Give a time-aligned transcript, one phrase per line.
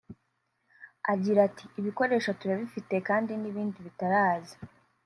[1.11, 4.55] Agira ati “Ibikoresho turabifite kandi n’ibindi bitaraza